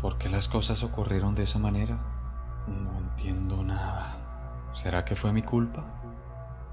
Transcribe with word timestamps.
¿Por 0.00 0.16
qué 0.16 0.28
las 0.28 0.46
cosas 0.46 0.84
ocurrieron 0.84 1.34
de 1.34 1.42
esa 1.42 1.58
manera? 1.58 1.98
No 2.68 2.96
entiendo 2.98 3.64
nada. 3.64 4.16
¿Será 4.72 5.04
que 5.04 5.16
fue 5.16 5.32
mi 5.32 5.42
culpa? 5.42 5.84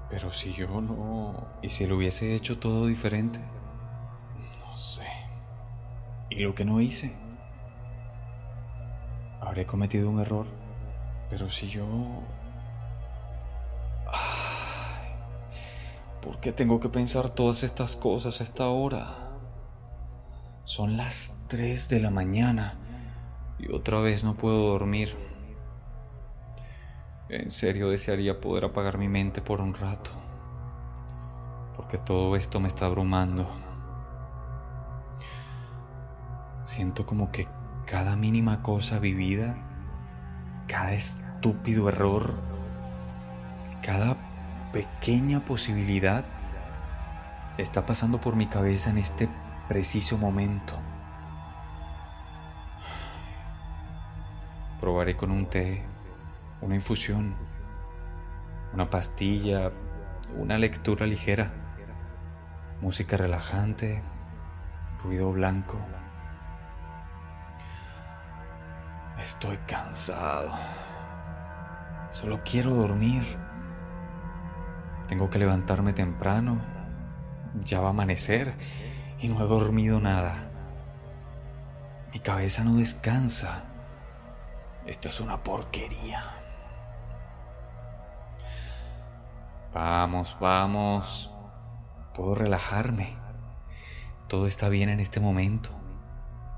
Pero 0.08 0.30
si 0.30 0.52
yo 0.52 0.80
no... 0.80 1.34
¿Y 1.60 1.70
si 1.70 1.86
lo 1.86 1.96
hubiese 1.96 2.36
hecho 2.36 2.60
todo 2.60 2.86
diferente? 2.86 3.40
No 4.60 4.78
sé. 4.78 5.08
¿Y 6.30 6.36
lo 6.36 6.54
que 6.54 6.64
no 6.64 6.80
hice? 6.80 7.16
¿Habré 9.40 9.66
cometido 9.66 10.08
un 10.08 10.20
error? 10.20 10.46
Pero 11.28 11.50
si 11.50 11.68
yo... 11.68 11.84
¿Por 16.22 16.38
qué 16.38 16.52
tengo 16.52 16.78
que 16.78 16.90
pensar 16.90 17.30
todas 17.30 17.64
estas 17.64 17.96
cosas 17.96 18.40
a 18.40 18.44
esta 18.44 18.68
hora? 18.68 19.14
Son 20.64 20.96
las 20.96 21.36
3 21.48 21.88
de 21.88 22.00
la 22.00 22.10
mañana 22.10 22.85
y 23.58 23.72
otra 23.72 24.00
vez 24.00 24.24
no 24.24 24.34
puedo 24.34 24.68
dormir. 24.68 25.16
En 27.28 27.50
serio 27.50 27.90
desearía 27.90 28.40
poder 28.40 28.64
apagar 28.66 28.98
mi 28.98 29.08
mente 29.08 29.42
por 29.42 29.60
un 29.60 29.74
rato, 29.74 30.10
porque 31.74 31.98
todo 31.98 32.36
esto 32.36 32.60
me 32.60 32.68
está 32.68 32.86
abrumando. 32.86 33.48
Siento 36.64 37.06
como 37.06 37.32
que 37.32 37.48
cada 37.86 38.16
mínima 38.16 38.62
cosa 38.62 38.98
vivida, 38.98 39.56
cada 40.68 40.92
estúpido 40.92 41.88
error, 41.88 42.34
cada 43.82 44.16
pequeña 44.72 45.44
posibilidad 45.44 46.24
está 47.58 47.86
pasando 47.86 48.20
por 48.20 48.36
mi 48.36 48.46
cabeza 48.46 48.90
en 48.90 48.98
este 48.98 49.28
preciso 49.68 50.18
momento. 50.18 50.74
Probaré 54.80 55.16
con 55.16 55.30
un 55.30 55.46
té, 55.46 55.82
una 56.60 56.74
infusión, 56.74 57.34
una 58.74 58.90
pastilla, 58.90 59.72
una 60.36 60.58
lectura 60.58 61.06
ligera, 61.06 61.50
música 62.80 63.16
relajante, 63.16 64.02
ruido 65.02 65.32
blanco. 65.32 65.78
Estoy 69.18 69.56
cansado. 69.66 70.52
Solo 72.10 72.42
quiero 72.44 72.74
dormir. 72.74 73.24
Tengo 75.08 75.30
que 75.30 75.38
levantarme 75.38 75.92
temprano. 75.94 76.60
Ya 77.64 77.80
va 77.80 77.88
a 77.88 77.90
amanecer 77.90 78.54
y 79.18 79.28
no 79.28 79.42
he 79.42 79.48
dormido 79.48 80.00
nada. 80.00 80.50
Mi 82.12 82.20
cabeza 82.20 82.62
no 82.62 82.74
descansa. 82.74 83.75
Esto 84.86 85.08
es 85.08 85.20
una 85.20 85.42
porquería. 85.42 86.22
Vamos, 89.74 90.36
vamos. 90.40 91.30
Puedo 92.14 92.36
relajarme. 92.36 93.16
Todo 94.28 94.46
está 94.46 94.68
bien 94.68 94.88
en 94.88 95.00
este 95.00 95.18
momento. 95.18 95.70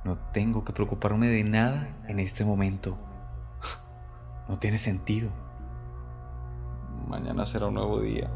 No 0.04 0.18
tengo 0.32 0.64
que 0.64 0.72
preocuparme 0.72 1.28
de 1.28 1.42
nada 1.44 1.88
en 2.06 2.18
este 2.18 2.44
momento. 2.44 2.96
No 4.48 4.58
tiene 4.58 4.78
sentido. 4.78 5.30
Mañana 7.06 7.44
será 7.44 7.66
un 7.66 7.74
nuevo 7.74 8.00
día. 8.00 8.30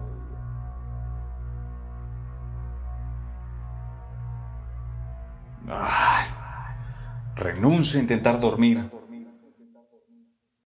Renuncio 7.34 7.98
a 7.98 8.02
intentar 8.02 8.40
dormir. 8.40 8.90